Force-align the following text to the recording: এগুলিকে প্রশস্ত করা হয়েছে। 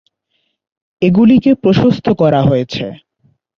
এগুলিকে 1.01 1.51
প্রশস্ত 1.63 2.05
করা 2.13 2.41
হয়েছে। 2.43 2.85